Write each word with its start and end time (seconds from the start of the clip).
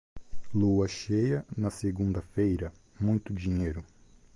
Lua 0.53 0.87
cheia 0.87 1.45
na 1.55 1.69
segunda-feira, 1.69 2.73
muito 2.99 3.31
dinheiro. 3.31 3.85